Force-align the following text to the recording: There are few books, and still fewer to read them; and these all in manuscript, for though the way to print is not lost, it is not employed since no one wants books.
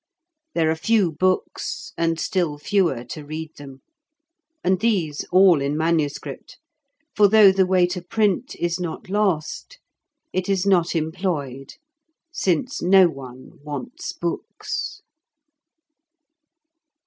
There 0.55 0.71
are 0.71 0.75
few 0.75 1.11
books, 1.11 1.93
and 1.95 2.19
still 2.19 2.57
fewer 2.57 3.03
to 3.03 3.23
read 3.23 3.55
them; 3.57 3.83
and 4.63 4.79
these 4.79 5.23
all 5.31 5.61
in 5.61 5.77
manuscript, 5.77 6.57
for 7.15 7.27
though 7.27 7.51
the 7.51 7.67
way 7.67 7.85
to 7.85 8.01
print 8.01 8.55
is 8.55 8.79
not 8.79 9.09
lost, 9.09 9.77
it 10.33 10.49
is 10.49 10.65
not 10.65 10.95
employed 10.95 11.75
since 12.31 12.81
no 12.81 13.09
one 13.09 13.59
wants 13.63 14.11
books. 14.11 15.03